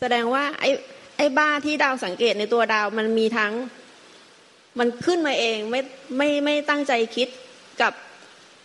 [0.00, 0.70] แสดงว่าไอ้
[1.16, 3.52] ไอ้บ้าที่ดาวสังเกตในตัวดาวมันมีทั้ง
[4.78, 5.80] มันขึ้นมาเองไม่
[6.16, 7.28] ไม่ไม่ตั้งใจคิด
[7.82, 7.92] กับ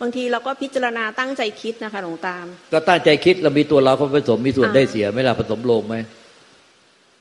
[0.00, 5.96] บางทีเราก็พิจารณาตั้งใจคิดนะคะหลวงตาม ก็ตั้งใจคิดเรามีตัวเราเข้าไปผสมมีส่วนได้เสียไหมล่ะผสมโลงไหม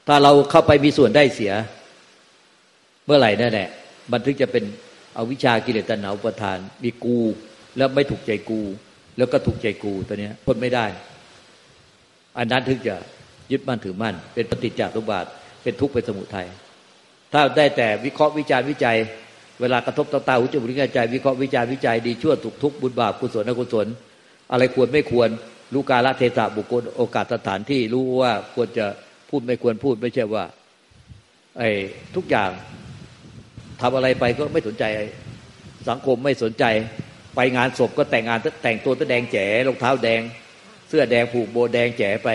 [0.07, 1.53] ถ้าเราเข้าไปมีส่วนได้เสีย
[3.05, 3.69] เมื่อไหร่นั่นแหละ
[4.11, 4.63] มันถึงจะเป็น
[5.15, 7.17] เอาวิชากิเลสตัณหาอุปทาน มีกู
[7.77, 8.61] แล้วไม่ถูกใจกู
[9.17, 10.85] แล้วก็ถูกใจกูตัวเนี้ยพ้นไม่ได้
[12.37, 12.95] อันนั้นถึงจะ
[13.51, 15.25] ยึดมั่นถือมั่นเป็นปฏิจจสมุปบาท
[15.63, 16.47] เป็นทุกข์เป็นสมุทัย
[17.33, 18.97] ถ้าได้แต่วิเคราะห์วิจารณ์วิจัย
[19.61, 23.87] เวลากระทบต่อตาหูจมูกลิ้นกายใจ วิเคราะห์วิจารณ์วิจัยดีชั่วถูกทุกบุญบาปกุศลอกุศล
[24.51, 25.29] อะไรควรไม่ควร
[25.73, 28.85] รู้กาลเทศะบุคคลโอกาสสถานที่รู้ว่าควรจะ
[29.29, 30.45] พูดไม่ควรพูดไม่ใช่ว่า
[31.57, 31.69] ไอ้
[32.15, 32.49] ทุกอย่าง
[33.81, 34.83] ทำอะไรไปก็ไม่สนใจ
[35.89, 36.65] สังคมไม่สนใจ
[37.35, 40.21] ไปงานศพก็แต่งงานแต่งตัวแดงแจ๋รองเท้าแดง
[40.89, 42.29] เสื้อแดงผูกโบแดงแจ๋ไป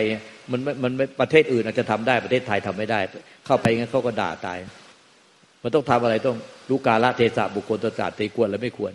[0.50, 3.00] มันมันมันประเทศอื่นอาจจะทำได้ประเทศไทยทำไม่ได้
[3.46, 4.58] เข้าไปงั้นเขาก็ด่าตาย
[5.62, 6.36] มันต้องทำอะไรต้อง
[6.68, 8.92] รู้กาลเทศะบุคคลตศาสตร์ตีควรและไม่ควร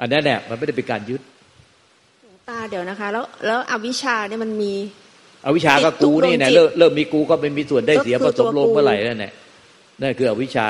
[0.00, 1.20] อันนั้นแหละมันไม่ได้เป็นการยึด
[2.22, 4.72] หลวงตาเดี๋ยวนะคะ แล้วแล้วอวิชชาเนี่ยมันมี
[5.46, 9.32] อวิชาก็กูนี่แน่ติดทุกดวงจิตเริ่มเริ่มมีกูก็ไม่มีส่วนได้เสียก็ผคือสมลงตัวกูเมื่อไหร่นั่นแหละ
[10.00, 10.68] นั่นคืออวิชา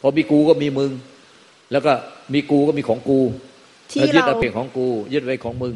[0.00, 0.90] พอมีกูก็มีมึง
[1.72, 1.92] แล้วก็
[2.34, 3.20] มีกูก็มีของกู
[3.92, 5.74] ที่แล้วยึดเราเอาเป็นของกู ยึดไว้ของมึง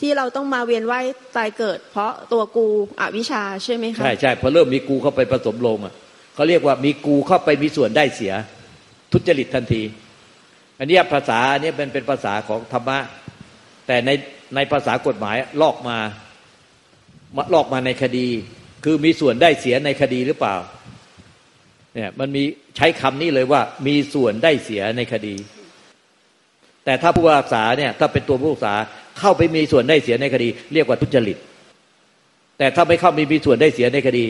[0.00, 1.04] ที่เราต้องมาเวียนว่าย
[1.36, 2.66] ตายเกิด เพราะตัวกู
[3.00, 5.94] อวิชชาใช่ไหมคะใช่ใช่พอเริ่มมีกูเข้าไปผสมลงอะ
[6.34, 8.32] เขาเรียกว่ามีกูเข้าไปมีส่วนได้เสีย
[9.12, 9.82] ทุจริตทันที
[10.78, 12.98] อันนี้ภาษาอันเนี้ยเป็นเป็นภาษาของธรรมะ
[13.86, 14.10] แต่ใน
[14.54, 15.98] ในภาษากฎหมายลอกมา
[17.36, 18.26] มาลอกมาในคดี
[18.84, 20.56] คือมีส่วนได้เสียในคดีหรือเปล่า
[21.94, 22.42] เนี่ยมันมี
[22.76, 25.34] ใช้คำนี้เลยว่ามีส่วนได้เสียในคดี
[26.84, 28.74] แต่ถ้าผู้พิพากษาเนี่ยถ้าเป็นตัวผู้พิพากษา
[29.18, 31.36] เข้าไปมีส่วนได้เสียในคดี เรียกว่าทุจริต
[32.58, 34.24] แต่ถ้าไม่เข้ามีมีส่วนได้เสียในคดี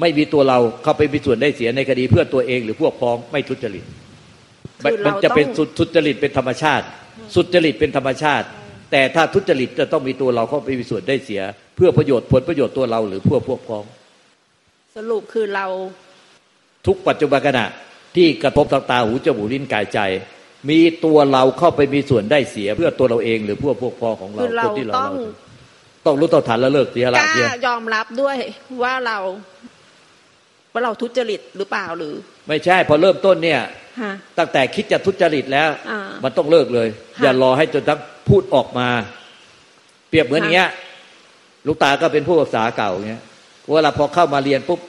[0.00, 3.84] ไม่มีตัวเราเข้าไปมีส่วนได้เสียในคดีเพื่อตัวเองหรือพวกพ้องไม่ทุจริต
[4.82, 6.84] คือมัเราจะเป็นต้องสุดทุจริตเป็นธรรมชาติ
[7.34, 8.46] สุจริตเป็นธรรมชาติ
[8.90, 11.42] แต่ถ้าทุจริตจะต้องมีตัวเราเข้าไปมีส่วนได้เสีย
[11.76, 13.84] เพื่อประโยชน์ผลประโยชน์ตัวเราหรือเพื่อพวกพ้อง
[14.96, 15.66] สรุปคือเรา
[16.86, 17.66] ทุกปัจจุบันขณะ
[18.16, 19.98] ที่กระทบทางตาหูจมูกลิ้นกายใจ
[20.70, 25.12] มีตัวเราเข้าไปมีส่วนได้เสีย เพื่อตัวเราเองหรือเพื่อพวกพ้องของเราคือเราคนที่เราต้อง
[26.06, 28.36] ต้องรู้ต่อฐานแล้วเลิกเสียกละล้าเสียยอมรับด้วย
[28.82, 29.18] ว่าเรา
[30.72, 32.14] ว่าเราทุจริตหรือเปล่าหรือ
[32.48, 33.60] ไม่ใช่พอเริ่มต้นเนี่ย
[34.02, 38.88] ฮะตั้งแต่คิดจะทุจริตแล้วอ่ามันต้องเลิกเลยค่ะอย่ารอให้จนทั้งพูดออกมา
[40.08, 40.70] เปรียบเหมือนอย่างเงี้ย
[41.66, 43.22] ลูกตาก็เป็นผู้ศึกษาเก่าเงี้ย
[43.74, 44.80] เวลาพอเข้ามาเรียนปุ๊บ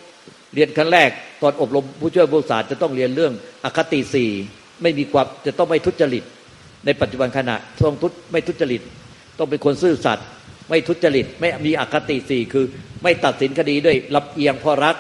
[0.56, 1.10] เรียนครั้งแรก
[1.42, 4.30] ตอนอบรมผู้ช่วยผู้ศึกษาจะต้องเรียนเรื่องอคติสี่
[4.82, 6.24] ไม่มีความจะต้องไม่ทุจริต
[6.86, 8.82] ในปัจจุบันขณะต้องทุไม่ทุจริต
[9.38, 10.28] ต้องเป็นคนซื่อสัตย์
[10.70, 12.66] ไม่ทุจริต ไม่มีอคติสี่คือ
[13.04, 14.96] ไม่ตัดสินคดีด้วยลำเอียงเพราะรัก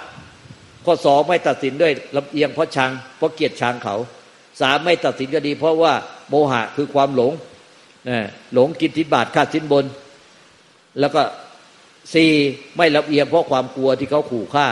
[0.85, 3.95] ข้อสองไม่ตัดสินด้วยลำเอียงเพราะชังเพราะเกียดชังเขา
[4.61, 5.93] สามไม่ตัดสินคดี เพราะว่า
[6.29, 7.33] โมหะคือความหลง
[8.09, 8.19] นะ
[8.53, 9.85] หลงกินทิบาทฆ่าสินบน
[10.99, 11.21] แล้วก็
[12.13, 12.31] สี่
[12.77, 14.67] ไม่ลำเอียงเพราะความกลัวที่เขาขู่ฆ่า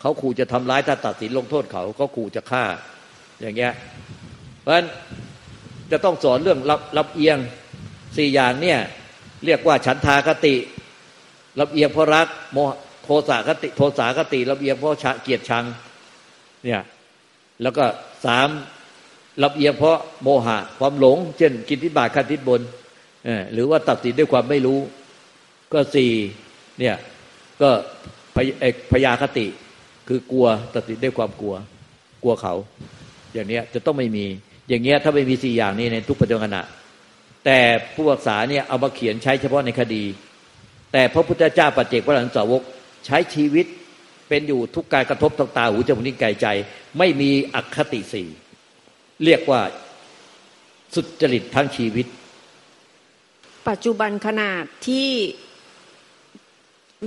[0.00, 2.64] เขาขู่จะทำร้ายถ้าตัดสินลงโทษเขาเขาขู่จะฆ่า
[3.40, 3.72] อย่างเงี้ย
[4.60, 4.86] เพราะฉะนั้น
[5.90, 7.38] จะต้องสอนเรื่องรับรับเอียง
[8.16, 8.78] สี่อย่างเนี่ย
[9.44, 10.54] เรียกว่าฉันทากติ
[11.60, 12.58] รับเอียงเพราะรักโม
[13.04, 14.90] โทสาคติ โทสาคติรับเอียงเพราะ
[15.22, 15.64] เกียรติชัง
[16.64, 16.82] เนี่ย
[17.62, 17.84] แล้วก็
[18.24, 18.48] สาม
[19.42, 22.60] รับเอียงเพราะโมหะ ความหลง เช่น กินทิบาคันทิบน
[23.52, 24.78] หรือว่าตัดสินด้วยความไม่รู้
[25.72, 26.12] ก็สี่
[26.80, 26.96] เนี่ย
[27.62, 27.70] ก็
[28.92, 29.46] พยาคติ
[30.08, 31.54] คือกลัวตัดสินด้วยความกลัว
[32.22, 32.54] กลัวเขา
[33.34, 34.26] อย่างเนี้ยจะต้องไม่มี
[34.68, 36.56] อย่างเงี้ยถ้าไม่มีสี่อย่างนี้ในทุกปัจจุบัน
[37.44, 37.58] แต่
[37.94, 40.04] ผู้รักษาเนี่ยเอามาเขียนใช้เฉพาะในคดี
[40.92, 42.62] แต่พระพุทธเจ้าปัจเจกพระหลังสาวก
[43.06, 43.66] ใช้ชีวิต
[44.28, 46.46] เป็นอยู่ทุกการกระทบทางตาหูจมูกนิ้วกายใจ
[46.98, 48.28] ไม่มีอคติสี่
[49.24, 49.60] เรียกว่า
[50.94, 52.06] สุดจริตทั้งชีวิต
[53.68, 55.08] ปัจจุบันขนาดที่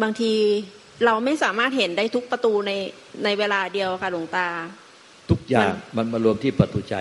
[0.01, 0.33] บางที
[1.05, 2.71] เราไม่สามารถเห็นได้ทุกประตูใน
[3.23, 4.47] ในเวลาเดียวค่ะหลวงตา
[5.31, 6.95] ทุกอย่างมันมารวมที่ประตูใจ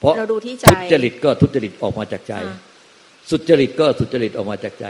[0.00, 2.34] เพราะเราดูที่ใจทุจริตก็ทุจริตออกมาจากใจ
[3.30, 4.86] สุจริตก็สุจริตออกมาจากใจ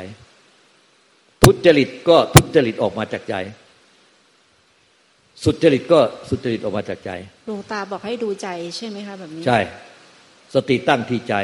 [1.45, 3.35] ทุจริตก็ทุจริตออกมาจากใจ
[5.45, 7.11] สุจริตก็สุจริตออกมาจากใจ
[7.47, 9.59] หลวงตาบอกให้ดูใจใช่ไหมคะแบบนี้ใช่
[10.55, 11.35] สติตั้งที่ใจ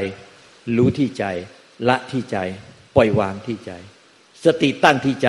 [0.77, 1.25] รู้ที่ใจ
[1.89, 2.37] ละที่ใจ
[2.97, 3.73] ปล่อยวางที่ใจ
[4.45, 5.29] สติตั้งที่ใจ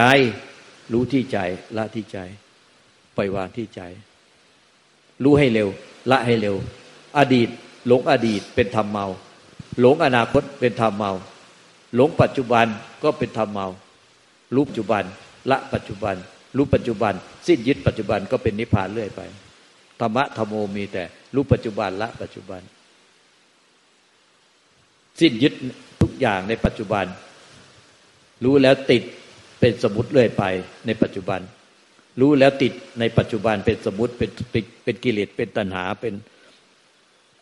[0.94, 1.38] รู้ที่ใจ
[1.78, 2.18] ละที่ใจ
[3.18, 3.82] ปล่อยวางที่ใจ
[5.24, 5.70] รู้ให้เร็ว
[6.12, 6.56] ละให้เร็ว
[7.18, 7.50] อดีต
[7.88, 9.06] หลงอดีตเป็นธรรมเมา
[9.80, 11.12] หลงอนาคตเป็นธรรมเมา
[11.96, 12.66] หลงปัจจุบัน
[13.04, 13.68] ก็เป็นธรรมเมา
[14.56, 15.04] รู้ปัจจุบัน
[15.52, 16.16] ละปัจจุบัน
[16.58, 17.14] รู้ปัจจุบัน
[17.48, 19.22] สิ้นยึดปัจจุบันก็เป็นนิพพานเรื่อยไป
[20.00, 21.04] ธรรมะธรรมโมมีแต่
[21.36, 22.62] รู้ปัจจุบันละปัจจุบัน
[25.20, 25.54] สิ้นยึด
[26.02, 27.06] ทุกอย่างในปัจจุบัน
[28.44, 29.04] รู้แล้วติด
[29.60, 30.44] เป็นสมมติเรื่อยไป
[30.86, 31.42] ในปัจจุบัน
[32.22, 34.30] รู้แล้วติดในปัจจุบันเป็นสมมติเป็น
[34.84, 36.14] เป็นกิเลสเป็นตัณหาเป็น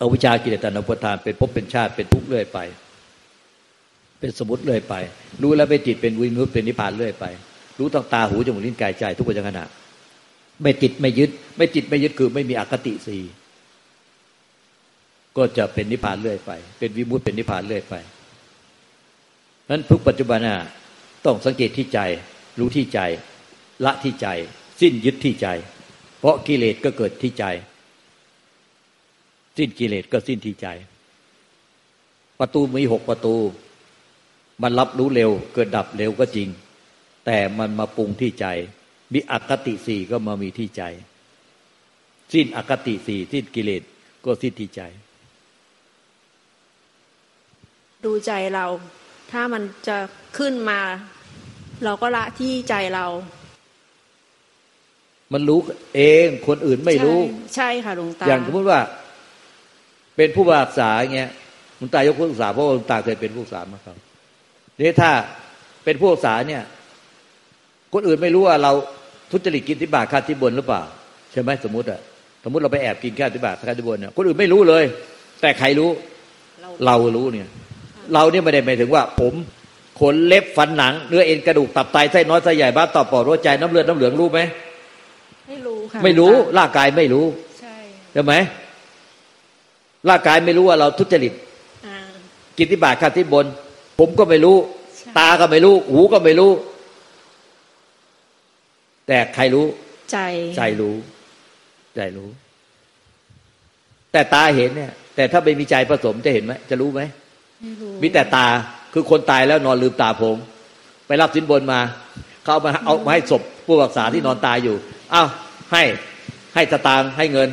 [0.02, 2.60] อวิชากิเลสตัณหาปทานเป็นภพเป็นชาติเป็นทุกข์เรื่อยไป
[4.19, 4.95] เป็นสมมติเรื่อยไป
[5.41, 7.25] รู้แล้วเป็นจิตเป็นวิมุตเป็นนิพพานเรื่อยไป
[7.80, 9.60] รู้ตั้งตาหูจมูกลิ้นกายใจ ทุกปัจจุบัน
[10.62, 13.17] ไม่ติดไม่ยึด ไม่ติดไม่ยึดคือไม่มีอคติสี
[15.38, 17.95] ก็จะเป็นนิพพานเรื่อยไป เป็นวิมุตเป็นนิพพานเรื่อยไป
[19.69, 20.58] นั้นทุกปัจจุบันน่ะ
[21.25, 21.99] ต้องสังเกตที่ใจ
[22.60, 22.99] รู้ที่ใจ
[23.86, 24.27] ละที่ใจ
[24.82, 25.47] สิ้นยึดที่ใจ
[26.19, 27.45] เพราะกิเลสก็เกิดที่ใจ
[29.58, 30.67] สิ้นกิเลสก็สิ้นที่ใจ
[32.39, 33.36] ประตูมีหกประตู
[34.63, 36.50] มันรับรู้เร็ว เกิดดับเร็วก็จริง
[37.26, 38.46] แต่มันมาปรุงที่ใจ
[39.13, 40.84] มีอคติสี่ก็มามีที่ใจ
[42.34, 43.82] สิ้นอคติสี่สิ้นกิเลส
[44.26, 44.82] ก็สิ้นที่ใจ
[48.06, 48.65] ดูใจเรา
[49.32, 49.98] ถ้ามันจะ
[50.38, 50.80] ขึ้นมา
[51.84, 53.06] เราก็ละที่ใจเรา
[55.34, 55.60] มันรู้
[55.96, 57.20] เองคนอื่นไม่รู้
[57.56, 58.80] ใช่ค่ะหลวงตาอย่างสมมติว่า
[60.15, 61.32] เป็นผู้รักษาอย่างเงี้ย
[61.78, 63.98] หลวงตายกผู้รักษาเพราะหลวงตาเคยเป็นผู้รักษามาครับ
[64.80, 65.12] นี่ถ้า
[65.84, 66.63] เป็นผู้รักษาเนี่ย
[67.94, 68.72] คนอื่นไม่รู้ว่าเรา
[69.32, 70.82] ทุจริตกินที่บาทค่าที่บนหรือเปล่า
[71.32, 72.00] ใช่ไหมสมมติอะ
[72.44, 74.84] สมมติเราไปแอบกินข้าวที่บาทค่าที่บนเนี่ยคนอื่นไม่รู้เลย
[75.42, 75.90] แต่ใครรู้
[76.86, 77.48] เรารู้เนี่ย
[78.13, 79.34] เราเนี่ยไม่ได้หมายถึงว่า ผม
[80.00, 84.40] ขนเล็บฟันหนังเนื้อเอ็นกระดูกตับไตไส้น้อยไส้ใหญ่บ้าต่อปอดหัวใจน้ำเลือดน้ำเหลืองรู้ไหม
[85.50, 87.26] ไม่รู้ค่ะไม่รู้ร่างกายไม่รู้
[87.60, 87.76] ใช่
[88.13, 88.34] ใช่ไหม
[90.10, 91.34] ร่างกายไม่รู้ว่าเราทุจริต
[92.58, 93.46] กินที่บาทข้าที่บน
[93.99, 94.57] ผมก็ไม่รู้
[95.17, 96.51] ตาก็ไม่รู้ หูก็ไม่รู้
[99.07, 99.65] แต่ใครรู้
[100.12, 100.19] ใจ
[100.57, 100.95] ใจรู้
[101.95, 102.29] ใจรู้
[104.12, 107.01] แต่ตาเห็นเนี่ย แต่ถ้าไม่มีใจผสมจะเห็นไหมจะรู้ไหม
[107.62, 108.47] ไม่รู้มีแต่ตา
[108.93, 110.38] คือคนตายแล้วนอนลืมตาผม
[111.07, 111.79] ไปรับสินบนมา
[112.43, 114.75] เขาเอามาเอามาให้ศพผู้รักษาที่นอนตายอยู่
[115.13, 115.27] อ้าว
[115.71, 115.83] ให้
[116.55, 117.49] ให้ตะตางให้เงิน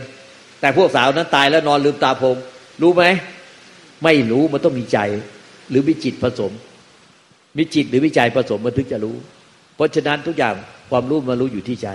[0.60, 2.36] แต่พวกสาวนั้นตายแล้วนอนลืมตาผม
[2.82, 3.04] รู้ไหม
[4.04, 4.98] ไม่รู้มันต้องมีใจ
[5.70, 6.52] หรือมีจิตผสม
[7.58, 9.16] มีจิตหรือวิจัยผสมมันถึงจะรู้
[9.76, 10.54] เพราะฉะนั้นทุกอย่าง
[10.90, 11.88] ความรู้มันรู้อยู่ที่ใจ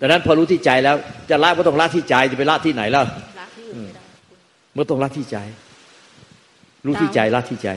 [0.00, 0.96] ดังนั้นพอรู้ที่ใจแล้ว
[1.30, 3.04] จะละก็ต้องละที่ใจจะไปละที่ไหนแล้ว
[4.74, 5.38] เมื่อต้องละที่ใจ
[6.86, 7.68] รู้ที่ใจละที่ใจ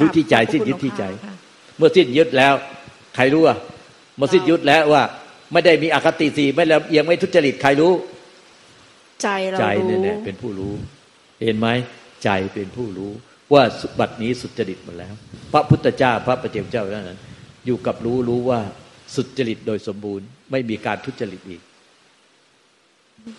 [0.00, 1.04] รู้ที่ใจสิ้นยึดที่ใจ
[1.76, 2.54] เมื่อสิ้นยึดแล้ว
[3.14, 3.58] ใครรู้อะ
[4.16, 5.02] เมื่อสิ้นยึดแล้วว่า
[5.52, 7.92] ไม่ได้มีอคติสีไม่แล้วเอียงไม่ทุจริตใครรู้
[9.22, 10.72] ใจเราใจเนี่ยเป็นผู้รู้
[11.42, 11.68] เห็นไหม
[12.24, 13.12] ใจเป็นผู้รู้
[13.52, 13.62] ว่า
[13.98, 15.14] บัตรนี้สุจริตหมดแล้ว
[15.52, 17.20] พระพุทธเจ้าพระปเจมเจ้าเท่านั้น
[17.66, 18.60] อยู่กับรู้รู้ว่า
[19.14, 21.62] สุจริตโดยสมบูรณ์ ไม่มีการทุจริตอีก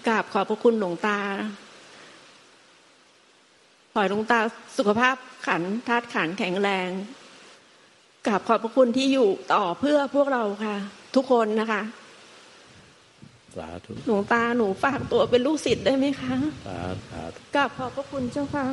[0.07, 1.17] กราบขอบพระคุณหลวงตา
[3.93, 4.39] ขอหลวงตา
[4.77, 5.15] สุขภาพ
[5.47, 6.89] ขันธาตุขันแข็งแรง
[8.27, 10.75] กราบขอบพระคุณที่อยู่ต่อเพื่อพวกเราค่ะ
[11.15, 11.81] ทุกคนนะคะ
[13.57, 16.35] สาธุหลวงตาหนูฝากตัวเป็นลูกศิษย์ได้ไหมคะ
[16.67, 18.65] สาธุกราบขอบพระคุณเจ้าค่ะ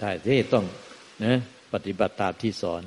[0.00, 0.64] ได้ที่ต้อง
[1.24, 1.32] นะ
[1.72, 2.82] ปฏิบัติตามที่สอน